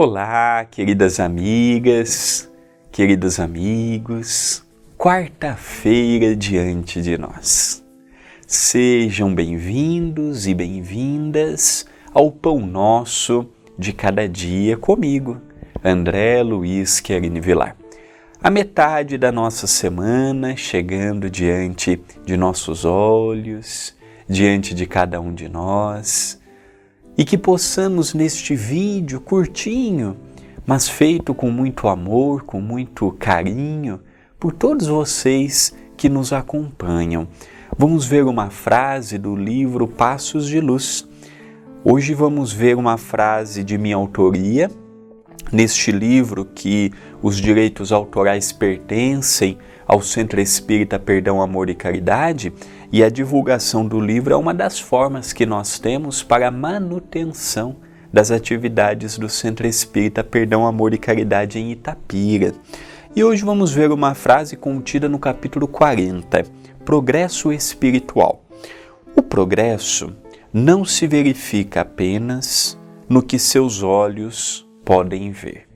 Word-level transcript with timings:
Olá, 0.00 0.64
queridas 0.64 1.18
amigas, 1.18 2.48
queridos 2.92 3.40
amigos, 3.40 4.64
quarta-feira 4.96 6.36
diante 6.36 7.02
de 7.02 7.18
nós. 7.18 7.84
Sejam 8.46 9.34
bem-vindos 9.34 10.46
e 10.46 10.54
bem-vindas 10.54 11.84
ao 12.14 12.30
Pão 12.30 12.60
Nosso 12.60 13.48
de 13.76 13.92
Cada 13.92 14.28
Dia 14.28 14.76
comigo, 14.76 15.42
André 15.82 16.44
Luiz 16.44 17.00
Querini 17.00 17.40
Vilar. 17.40 17.76
A 18.40 18.50
metade 18.50 19.18
da 19.18 19.32
nossa 19.32 19.66
semana 19.66 20.54
chegando 20.56 21.28
diante 21.28 22.00
de 22.24 22.36
nossos 22.36 22.84
olhos, 22.84 23.96
diante 24.28 24.76
de 24.76 24.86
cada 24.86 25.20
um 25.20 25.34
de 25.34 25.48
nós 25.48 26.38
e 27.18 27.24
que 27.24 27.36
possamos 27.36 28.14
neste 28.14 28.54
vídeo 28.54 29.20
curtinho, 29.20 30.16
mas 30.64 30.88
feito 30.88 31.34
com 31.34 31.50
muito 31.50 31.88
amor, 31.88 32.44
com 32.44 32.60
muito 32.60 33.10
carinho, 33.18 33.98
por 34.38 34.52
todos 34.52 34.86
vocês 34.86 35.74
que 35.96 36.08
nos 36.08 36.32
acompanham. 36.32 37.26
Vamos 37.76 38.06
ver 38.06 38.24
uma 38.24 38.50
frase 38.50 39.18
do 39.18 39.34
livro 39.34 39.88
Passos 39.88 40.46
de 40.46 40.60
Luz. 40.60 41.08
Hoje 41.84 42.14
vamos 42.14 42.52
ver 42.52 42.76
uma 42.76 42.96
frase 42.96 43.64
de 43.64 43.76
minha 43.76 43.96
autoria, 43.96 44.70
neste 45.52 45.90
livro 45.90 46.44
que 46.44 46.92
os 47.22 47.36
direitos 47.36 47.92
autorais 47.92 48.52
pertencem 48.52 49.58
ao 49.86 50.02
Centro 50.02 50.40
Espírita 50.40 50.98
Perdão, 50.98 51.40
Amor 51.40 51.70
e 51.70 51.74
Caridade, 51.74 52.52
e 52.92 53.02
a 53.02 53.08
divulgação 53.08 53.86
do 53.86 53.98
livro 53.98 54.34
é 54.34 54.36
uma 54.36 54.52
das 54.52 54.78
formas 54.78 55.32
que 55.32 55.46
nós 55.46 55.78
temos 55.78 56.22
para 56.22 56.48
a 56.48 56.50
manutenção 56.50 57.76
das 58.12 58.30
atividades 58.30 59.18
do 59.18 59.28
Centro 59.28 59.66
Espírita 59.66 60.22
Perdão, 60.22 60.66
Amor 60.66 60.92
e 60.92 60.98
Caridade 60.98 61.58
em 61.58 61.72
Itapira. 61.72 62.52
E 63.16 63.24
hoje 63.24 63.44
vamos 63.44 63.72
ver 63.72 63.90
uma 63.90 64.14
frase 64.14 64.56
contida 64.56 65.08
no 65.08 65.18
capítulo 65.18 65.66
40, 65.66 66.44
Progresso 66.84 67.50
Espiritual. 67.52 68.44
O 69.16 69.22
progresso 69.22 70.14
não 70.52 70.84
se 70.84 71.06
verifica 71.06 71.80
apenas 71.80 72.78
no 73.08 73.22
que 73.22 73.38
seus 73.38 73.82
olhos 73.82 74.67
podem 74.88 75.30
ver. 75.32 75.68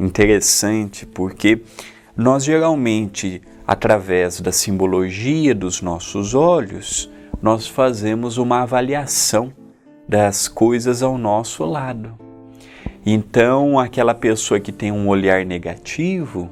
Interessante 0.00 1.06
porque 1.06 1.62
nós 2.16 2.44
geralmente 2.44 3.40
através 3.64 4.40
da 4.40 4.50
simbologia 4.50 5.54
dos 5.54 5.80
nossos 5.80 6.34
olhos, 6.34 7.08
nós 7.40 7.68
fazemos 7.68 8.38
uma 8.38 8.62
avaliação 8.62 9.52
das 10.08 10.48
coisas 10.48 11.04
ao 11.04 11.16
nosso 11.16 11.64
lado. 11.64 12.18
Então, 13.06 13.78
aquela 13.78 14.12
pessoa 14.12 14.58
que 14.58 14.72
tem 14.72 14.90
um 14.90 15.08
olhar 15.08 15.46
negativo, 15.46 16.50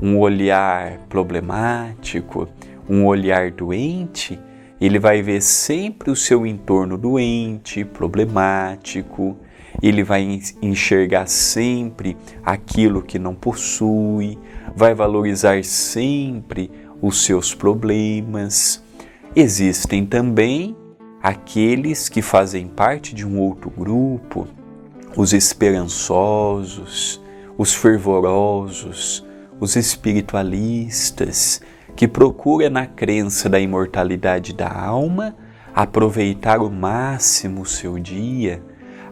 um 0.00 0.18
olhar 0.18 1.00
problemático, 1.08 2.48
um 2.88 3.04
olhar 3.04 3.50
doente, 3.50 4.40
ele 4.80 4.98
vai 4.98 5.20
ver 5.20 5.42
sempre 5.42 6.10
o 6.10 6.16
seu 6.16 6.46
entorno 6.46 6.96
doente, 6.96 7.84
problemático, 7.84 9.36
ele 9.82 10.02
vai 10.02 10.40
enxergar 10.62 11.26
sempre 11.26 12.16
aquilo 12.44 13.02
que 13.02 13.18
não 13.18 13.34
possui, 13.34 14.38
vai 14.74 14.94
valorizar 14.94 15.62
sempre 15.64 16.70
os 17.00 17.24
seus 17.24 17.54
problemas. 17.54 18.82
Existem 19.34 20.06
também 20.06 20.76
aqueles 21.22 22.08
que 22.08 22.22
fazem 22.22 22.66
parte 22.66 23.14
de 23.14 23.26
um 23.26 23.38
outro 23.38 23.70
grupo, 23.70 24.46
os 25.16 25.32
esperançosos, 25.32 27.20
os 27.58 27.74
fervorosos, 27.74 29.24
os 29.58 29.76
espiritualistas, 29.76 31.60
que 31.94 32.06
procuram 32.06 32.70
na 32.70 32.86
crença 32.86 33.48
da 33.48 33.58
imortalidade 33.58 34.52
da 34.52 34.70
alma 34.70 35.34
aproveitar 35.74 36.60
o 36.60 36.70
máximo 36.70 37.62
o 37.62 37.66
seu 37.66 37.98
dia, 37.98 38.62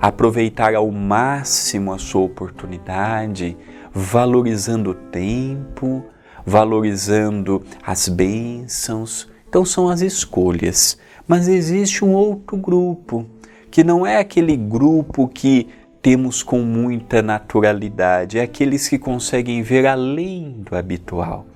aproveitar 0.01 0.75
ao 0.75 0.91
máximo 0.91 1.93
a 1.93 1.99
sua 1.99 2.23
oportunidade, 2.23 3.57
valorizando 3.93 4.91
o 4.91 4.95
tempo, 4.95 6.05
valorizando 6.45 7.63
as 7.83 8.09
bênçãos. 8.09 9.29
Então 9.49 9.65
são 9.65 9.89
as 9.89 10.01
escolhas. 10.01 10.99
Mas 11.27 11.49
existe 11.49 12.05
um 12.05 12.13
outro 12.13 12.57
grupo, 12.57 13.25
que 13.71 13.83
não 13.83 14.07
é 14.07 14.19
aquele 14.19 14.57
grupo 14.57 15.27
que 15.27 15.69
temos 16.03 16.43
com 16.43 16.59
muita 16.59 17.23
naturalidade, 17.23 18.39
é 18.39 18.43
aqueles 18.43 18.89
que 18.89 18.99
conseguem 18.99 19.63
ver 19.63 19.87
além 19.87 20.57
do 20.59 20.77
habitual. 20.77 21.47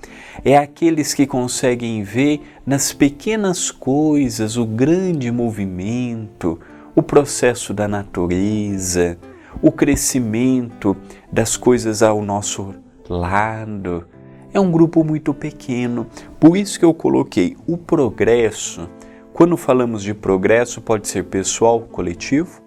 É 0.43 0.57
aqueles 0.57 1.13
que 1.13 1.27
conseguem 1.27 2.03
ver 2.03 2.41
nas 2.65 2.91
pequenas 2.91 3.71
coisas 3.71 4.57
o 4.57 4.65
grande 4.65 5.31
movimento, 5.31 6.59
o 6.99 7.03
processo 7.03 7.73
da 7.73 7.87
natureza, 7.87 9.17
o 9.63 9.71
crescimento 9.71 10.97
das 11.31 11.57
coisas 11.57 12.03
ao 12.03 12.21
nosso 12.21 12.75
lado. 13.09 14.05
É 14.53 14.59
um 14.59 14.73
grupo 14.73 15.05
muito 15.05 15.33
pequeno, 15.33 16.09
por 16.41 16.57
isso 16.57 16.77
que 16.77 16.85
eu 16.85 16.93
coloquei 16.93 17.57
o 17.69 17.79
progresso. 17.79 18.91
Quando 19.33 19.57
falamos 19.57 20.03
de 20.03 20.13
progresso, 20.13 20.81
pode 20.81 21.07
ser 21.07 21.27
pessoal, 21.27 21.83
coletivo. 21.83 22.61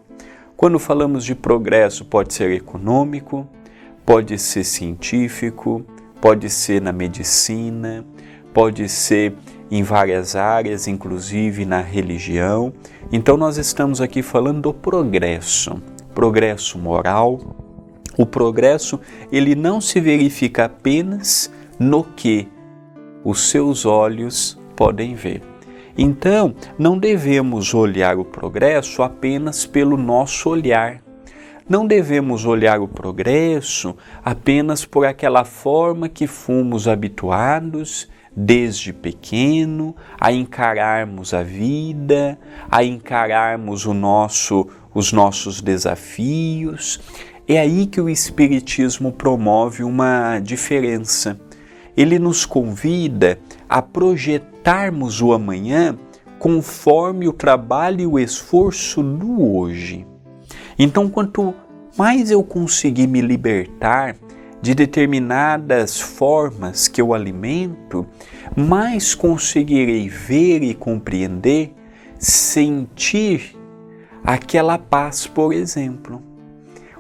Quando 0.56 0.80
falamos 0.80 1.26
de 1.26 1.36
progresso, 1.36 2.06
pode 2.06 2.34
ser 2.34 2.52
econômico, 2.52 3.46
pode 4.06 4.40
ser 4.40 4.64
científico, 4.64 5.86
pode 6.22 6.50
ser 6.50 6.82
na 6.82 6.94
medicina, 6.94 8.06
pode 8.54 8.88
ser 8.90 9.34
em 9.70 9.84
várias 9.84 10.36
áreas, 10.36 10.88
inclusive 10.88 11.66
na 11.66 11.82
religião. 11.82 12.74
Então, 13.12 13.38
nós 13.38 13.58
estamos 13.58 14.02
aqui 14.02 14.22
falando 14.22 14.62
do 14.62 14.74
progresso 14.74 15.82
progresso 16.14 16.78
moral. 16.78 17.40
O 18.18 18.26
progresso, 18.26 19.00
ele 19.32 19.56
não 19.56 19.80
se 19.80 20.00
verifica 20.00 20.66
apenas 20.66 21.52
no 21.80 22.04
que 22.04 22.48
os 23.24 23.50
seus 23.50 23.86
olhos 23.86 24.60
podem 24.76 25.16
ver. 25.16 25.42
Então, 25.98 26.54
não 26.78 26.98
devemos 26.98 27.74
olhar 27.74 28.18
o 28.18 28.26
progresso 28.26 29.02
apenas 29.04 29.66
pelo 29.66 29.98
nosso 29.98 30.50
olhar. 30.50 31.02
Não 31.68 31.86
devemos 31.86 32.46
olhar 32.46 32.82
o 32.82 32.88
progresso 32.88 33.96
apenas 34.24 34.84
por 34.84 35.06
aquela 35.06 35.46
forma 35.46 36.10
que 36.10 36.28
fomos 36.28 36.88
habituados 36.88 38.10
desde 38.36 38.94
pequeno 38.94 39.96
a 40.20 40.32
encararmos 40.32 41.34
a 41.34 41.44
vida, 41.44 42.40
a 42.70 42.84
encararmos 42.84 43.86
o 43.86 43.94
nosso 43.94 44.68
os 44.94 45.12
nossos 45.12 45.62
desafios. 45.62 47.00
É 47.48 47.60
aí 47.60 47.86
que 47.86 48.00
o 48.00 48.10
Espiritismo 48.10 49.12
promove 49.12 49.84
uma 49.84 50.40
diferença. 50.40 51.40
Ele 51.96 52.20
nos 52.20 52.46
convida 52.46 53.40
a 53.68 53.82
projetarmos 53.82 55.22
o 55.22 55.34
amanhã 55.34 55.98
conforme 56.40 57.28
o 57.28 57.34
trabalho 57.34 58.02
e 58.02 58.08
o 58.08 58.20
esforço 58.20 59.04
do 59.04 59.56
hoje. 59.56 60.08
Então, 60.80 61.10
quanto 61.10 61.54
mais 61.98 62.32
eu 62.32 62.44
conseguir 62.44 63.08
me 63.08 63.22
libertar 63.22 64.16
de 64.62 64.76
determinadas 64.76 66.00
formas 66.00 66.88
que 66.88 67.02
eu 67.02 67.14
alimento, 67.14 68.06
mais 68.56 69.16
conseguirei 69.16 70.08
ver 70.08 70.62
e 70.62 70.74
compreender, 70.76 71.74
sentir 72.20 73.58
aquela 74.24 74.78
paz, 74.78 75.26
por 75.26 75.52
exemplo, 75.52 76.22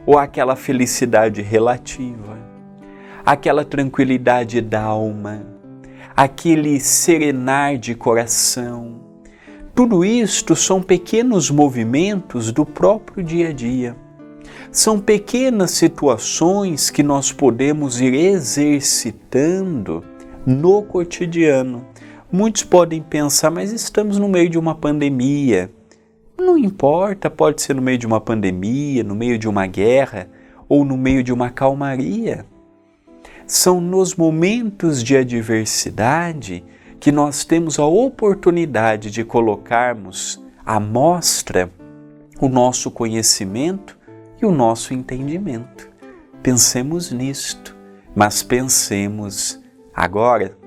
ou 0.05 0.17
aquela 0.17 0.55
felicidade 0.55 1.41
relativa, 1.43 2.39
aquela 3.23 3.63
tranquilidade 3.63 4.59
da 4.59 4.81
alma, 4.81 5.45
aquele 6.15 6.79
serenar 6.79 7.77
de 7.77 7.93
coração. 7.93 8.99
Tudo 9.75 10.03
isto 10.03 10.55
são 10.55 10.81
pequenos 10.81 11.51
movimentos 11.51 12.51
do 12.51 12.65
próprio 12.65 13.23
dia 13.23 13.49
a 13.49 13.53
dia. 13.53 13.95
São 14.71 14.99
pequenas 14.99 15.71
situações 15.71 16.89
que 16.89 17.03
nós 17.03 17.31
podemos 17.31 17.99
ir 17.99 18.13
exercitando 18.13 20.03
no 20.45 20.83
cotidiano. 20.83 21.85
Muitos 22.31 22.63
podem 22.63 23.01
pensar, 23.01 23.51
mas 23.51 23.71
estamos 23.71 24.17
no 24.17 24.29
meio 24.29 24.49
de 24.49 24.57
uma 24.57 24.73
pandemia 24.73 25.69
não 26.41 26.57
importa, 26.57 27.29
pode 27.29 27.61
ser 27.61 27.75
no 27.75 27.81
meio 27.81 27.97
de 27.97 28.05
uma 28.05 28.19
pandemia, 28.19 29.03
no 29.03 29.15
meio 29.15 29.37
de 29.37 29.47
uma 29.47 29.65
guerra 29.67 30.27
ou 30.67 30.83
no 30.83 30.97
meio 30.97 31.23
de 31.23 31.31
uma 31.31 31.49
calmaria. 31.49 32.45
São 33.45 33.79
nos 33.79 34.15
momentos 34.15 35.03
de 35.03 35.15
adversidade 35.15 36.63
que 36.99 37.11
nós 37.11 37.45
temos 37.45 37.79
a 37.79 37.85
oportunidade 37.85 39.09
de 39.11 39.23
colocarmos 39.23 40.43
à 40.65 40.79
mostra 40.79 41.71
o 42.39 42.49
nosso 42.49 42.91
conhecimento 42.91 43.97
e 44.41 44.45
o 44.45 44.51
nosso 44.51 44.93
entendimento. 44.93 45.89
Pensemos 46.41 47.11
nisto, 47.11 47.77
mas 48.15 48.41
pensemos 48.41 49.61
agora 49.93 50.57